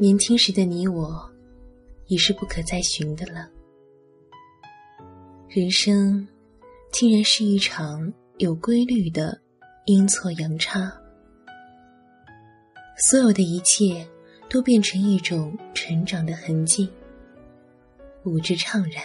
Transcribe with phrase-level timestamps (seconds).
[0.00, 1.28] 年轻时的你我，
[2.06, 3.50] 已是不可再寻的了。
[5.48, 6.24] 人生，
[6.92, 9.36] 竟然是一场有规律的
[9.86, 10.92] 阴错阳差。
[12.96, 14.06] 所有的一切，
[14.48, 16.88] 都变成一种成长的痕迹，
[18.24, 19.02] 五志怅然，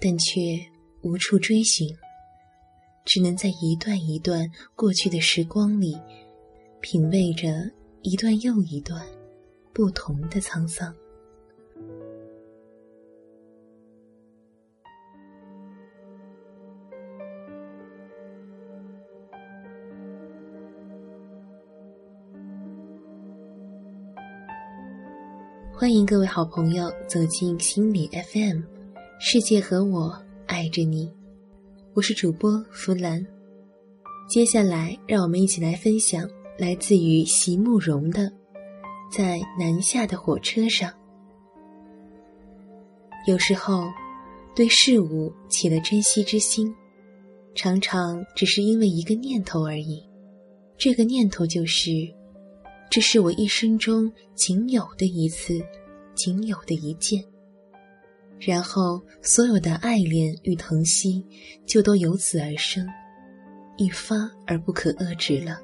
[0.00, 0.40] 但却
[1.02, 1.88] 无处追寻。
[3.04, 5.96] 只能在一段一段过去的时光里，
[6.80, 7.48] 品味着
[8.02, 9.06] 一段又一段
[9.78, 10.92] 不同的沧桑。
[25.72, 28.62] 欢迎各位好朋友走进心理 FM，
[29.20, 31.08] 世界和我爱着你。
[31.94, 33.24] 我是主播弗兰，
[34.28, 38.22] 接下来让我们一起来分享来自于席慕容的
[39.10, 40.90] 《在南下的火车上》。
[43.26, 43.84] 有时候，
[44.54, 46.74] 对事物起了珍惜之心，
[47.54, 50.02] 常常只是因为一个念头而已。
[50.76, 51.90] 这个念头就是：
[52.90, 55.60] 这是我一生中仅有的一次，
[56.14, 57.22] 仅有的一件。
[58.38, 61.24] 然后，所有的爱恋与疼惜
[61.66, 62.86] 就都由此而生，
[63.76, 64.14] 一发
[64.46, 65.58] 而不可遏制了。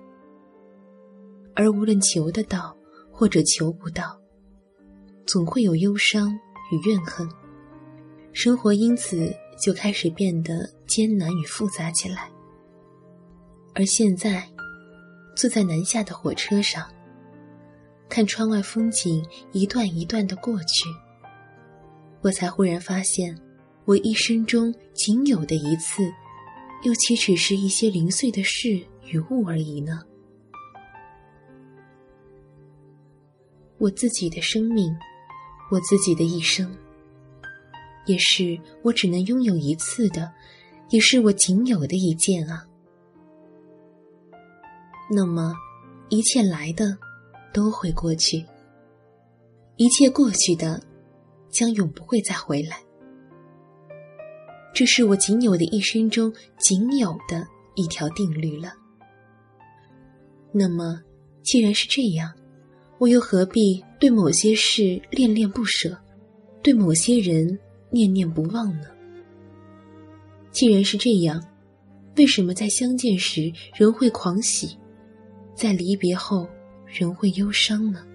[1.55, 2.77] 而无论求得到
[3.17, 4.21] 或者求不到，
[5.25, 6.29] 总会有忧伤
[6.73, 7.27] 与怨恨，
[8.33, 12.29] 生活因此就开始变得艰难与复杂起来。
[13.73, 14.45] 而现在，
[15.37, 16.85] 坐在南下的火车上，
[18.09, 20.89] 看窗外风景一段一段的过去。
[22.21, 23.39] 我才忽然发现，
[23.85, 26.03] 我一生中仅有的一次，
[26.83, 30.03] 又岂止是一些零碎的事与物而已呢？
[33.85, 34.97] 我自己的生命，
[35.71, 36.75] 我自己的一生，
[38.07, 40.33] 也是我只能拥有一次的，
[40.89, 42.67] 也是我仅有的一件啊。
[45.11, 45.53] 那么，
[46.09, 46.97] 一切来的
[47.53, 48.43] 都会过去，
[49.77, 50.83] 一切过去的。
[51.51, 52.83] 将永不会再回来。
[54.75, 57.47] 这是我仅有的一生中仅有的
[57.77, 58.73] 一条定律了。
[60.51, 61.01] 那么，
[61.45, 62.35] 既然是这样，
[62.99, 65.97] 我又何必对某些事恋恋不舍，
[66.63, 67.59] 对某些人
[67.91, 68.87] 念念不忘呢？
[70.53, 71.43] 既然是这样，
[72.17, 74.77] 为什么在相见时仍会狂喜，
[75.55, 76.49] 在离别后
[76.87, 78.07] 仍会忧伤呢？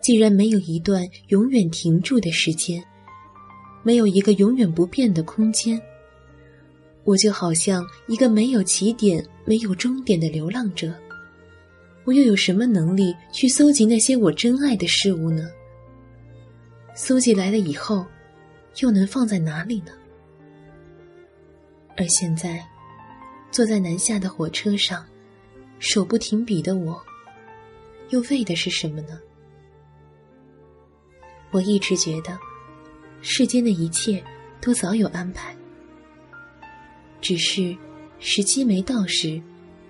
[0.00, 2.82] 既然没有一段永远停住的时间，
[3.82, 5.80] 没有一个永远不变的空间，
[7.04, 10.92] 我就好像一个没有起点、没有终点的流浪者。
[12.06, 15.50] 我又有什么能力去搜集那些我珍爱的事物呢？
[16.94, 18.06] 搜集来了以后，
[18.78, 19.90] 又能放在哪里呢？
[21.96, 22.64] 而现在，
[23.50, 25.04] 坐在南下的火车上，
[25.80, 27.02] 手不停笔的我，
[28.10, 29.18] 又为的是什么呢？
[31.50, 32.38] 我一直觉得，
[33.20, 34.22] 世间的一切
[34.60, 35.56] 都早有安排，
[37.20, 37.76] 只是
[38.20, 39.42] 时机没到时，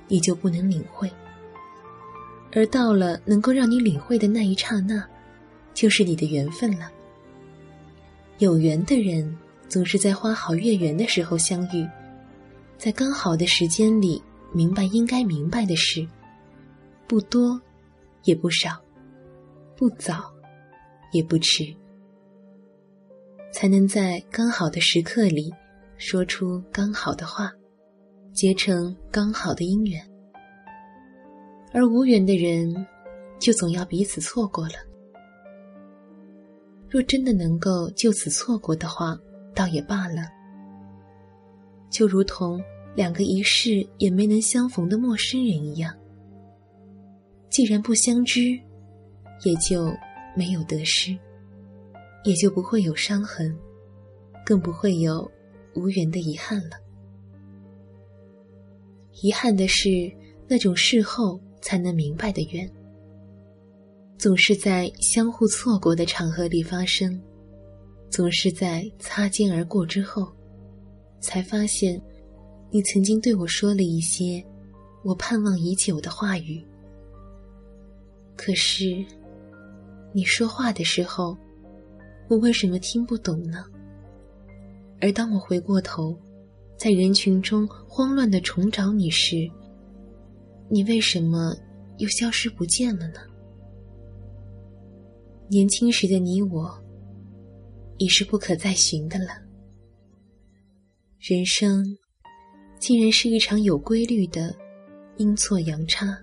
[0.08, 1.10] 你就不能领会；
[2.52, 5.04] 而到了能够让你领会的那一刹那，
[5.74, 6.90] 就是你的缘分了。
[8.38, 9.36] 有缘的人
[9.68, 11.86] 总是在花好月圆的时候相遇，
[12.78, 16.06] 在刚好的时间里明白应该明白的事，
[17.06, 17.60] 不多，
[18.24, 18.80] 也不少，
[19.76, 20.32] 不早。
[21.12, 21.64] 也不迟，
[23.52, 25.50] 才能在刚好的时刻里
[25.96, 27.50] 说出刚好的话，
[28.34, 30.04] 结成刚好的姻缘。
[31.76, 32.74] 而无缘的人，
[33.38, 34.76] 就总要彼此错过了。
[36.88, 39.14] 若真的能够就此错过的话，
[39.54, 40.22] 倒也罢了。
[41.90, 42.58] 就如同
[42.94, 45.94] 两个一世也没能相逢的陌生人一样，
[47.50, 48.58] 既然不相知，
[49.44, 49.94] 也就。
[50.38, 51.18] 没有得失，
[52.24, 53.56] 也就不会有伤痕，
[54.44, 55.26] 更不会有
[55.74, 56.76] 无缘的遗憾了。
[59.22, 59.88] 遗憾的是，
[60.46, 62.70] 那种事后才能明白的缘，
[64.16, 67.20] 总是在相互错过的场合里发生，
[68.08, 70.32] 总是在擦肩而过之后，
[71.18, 72.00] 才发现，
[72.70, 74.40] 你曾经对我说了一些
[75.02, 76.64] 我盼望已久的话语。
[78.36, 79.04] 可是。
[80.12, 81.36] 你说话的时候，
[82.26, 83.66] 我为什么听不懂呢？
[84.98, 86.16] 而当我回过头，
[86.78, 89.46] 在人群中慌乱的重找你时，
[90.68, 91.56] 你为什么
[91.98, 93.20] 又消失不见了呢？
[95.48, 96.76] 年轻时的你我，
[97.98, 99.28] 已是不可再寻的了。
[101.20, 101.96] 人生，
[102.80, 104.54] 竟然是一场有规律的
[105.18, 106.18] 阴错阳差。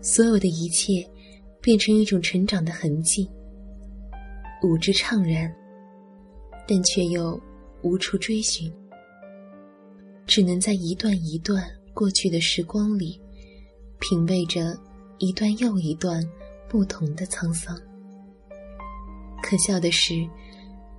[0.00, 1.08] 所有的一切，
[1.60, 3.30] 变成一种成长的痕迹，
[4.64, 5.54] 舞之怅然，
[6.66, 7.40] 但却又
[7.82, 8.72] 无处追寻，
[10.26, 13.20] 只能在一段一段过去的时光里，
[13.98, 14.76] 品味着
[15.18, 16.22] 一段又一段
[16.68, 17.78] 不同的沧桑。
[19.42, 20.14] 可笑的是，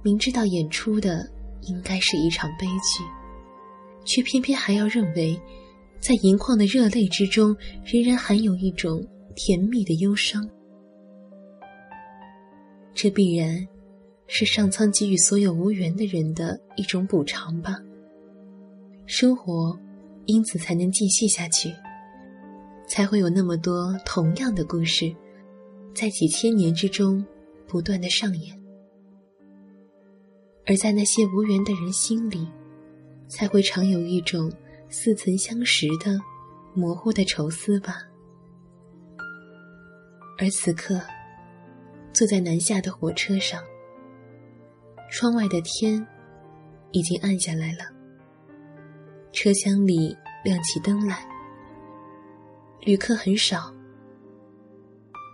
[0.03, 1.27] 明知道演出的
[1.61, 3.03] 应该是一场悲剧，
[4.05, 5.39] 却偏偏还要认为，
[5.99, 7.55] 在盈眶的热泪之中，
[7.85, 9.01] 仍然含有一种
[9.35, 10.47] 甜蜜的忧伤。
[12.93, 13.67] 这必然，
[14.27, 17.79] 是上苍给予所有无缘的人的一种补偿吧。
[19.05, 19.77] 生活，
[20.25, 21.73] 因此才能继续下去，
[22.87, 25.13] 才会有那么多同样的故事，
[25.93, 27.25] 在几千年之中。
[27.65, 28.55] 不断的上演，
[30.67, 32.47] 而在那些无缘的人心里，
[33.27, 34.51] 才会常有一种
[34.89, 36.19] 似曾相识的
[36.75, 37.95] 模糊的愁思吧。
[40.37, 41.01] 而此刻，
[42.13, 43.59] 坐在南下的火车上，
[45.09, 46.05] 窗外的天
[46.91, 47.85] 已经暗下来了，
[49.33, 50.15] 车厢里
[50.45, 51.27] 亮起灯来，
[52.81, 53.73] 旅客很少，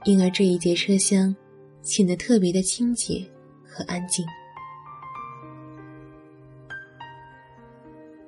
[0.05, 1.35] 因而这一节车厢。
[1.81, 3.25] 显得特别的清洁
[3.65, 4.23] 和安静。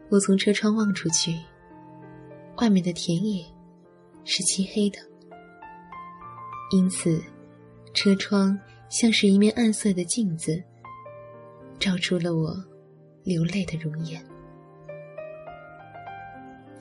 [0.10, 1.38] 我从车窗望出去，
[2.58, 3.46] 外面的田野
[4.24, 4.98] 是漆黑的，
[6.72, 7.22] 因此
[7.94, 8.58] 车窗
[8.90, 10.64] 像是一面暗色的镜子，
[11.78, 12.56] 照出了我
[13.24, 14.31] 流泪的容颜。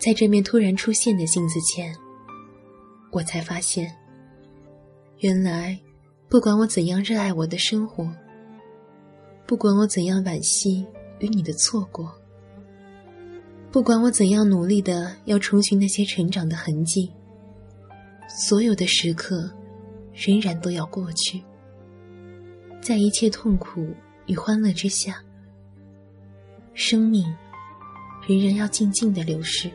[0.00, 1.94] 在这面突然出现的镜子前，
[3.12, 3.94] 我才发现，
[5.18, 5.78] 原来。
[6.30, 8.08] 不管我怎样热爱我的生活，
[9.48, 10.86] 不管我怎样惋惜
[11.18, 12.08] 与你的错过，
[13.72, 17.12] 不管我怎样努力的要重寻那些成长的痕迹，
[18.28, 19.52] 所有的时刻
[20.14, 21.42] 仍然都要过去。
[22.80, 23.92] 在一切痛苦
[24.26, 25.20] 与欢乐之下，
[26.74, 27.24] 生命
[28.28, 29.68] 仍然要静静的流逝，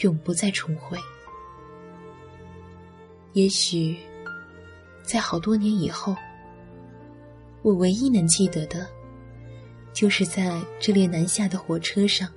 [0.00, 0.98] 永不再重回。
[3.32, 3.96] 也许。
[5.02, 6.14] 在好多年以后，
[7.62, 8.86] 我唯一能记得的，
[9.92, 12.28] 就是在这列南下的火车上，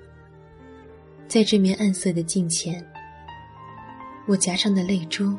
[1.27, 2.83] 在这面暗色的镜前，
[4.25, 5.37] 我颊上的泪珠，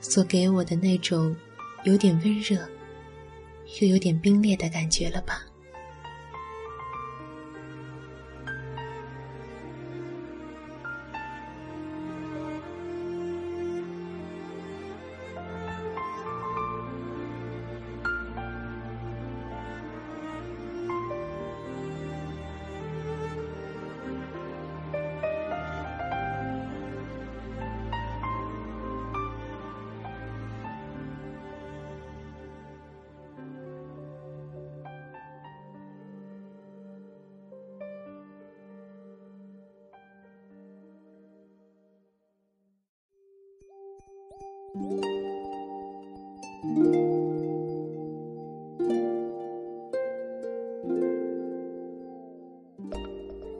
[0.00, 1.34] 所给我的那种
[1.82, 2.64] 有点温热，
[3.80, 5.42] 又有点冰冽的感觉了吧。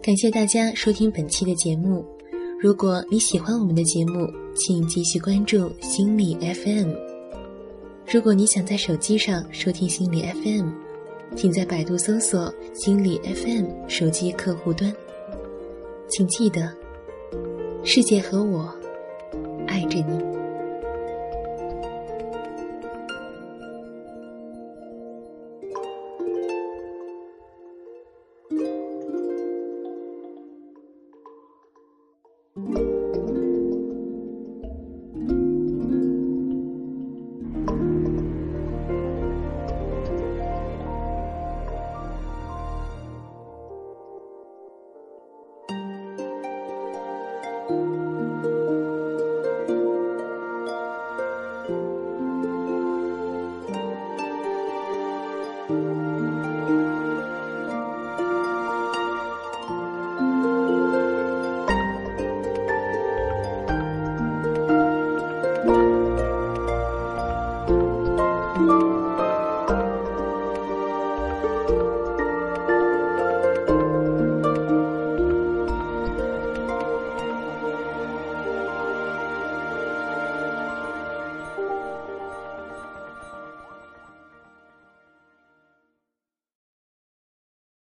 [0.03, 2.05] 感谢大家收听本期的节目。
[2.61, 6.93] 如果你喜欢我们的节目，请继续关注心理 FM。
[8.13, 10.71] 如果你想在手机上收听心理 FM，
[11.35, 14.95] 请在百度搜索“心理 FM” 手机客户端。
[16.09, 16.73] 请记得，
[17.83, 18.73] 世界和我
[19.67, 20.26] 爱着你。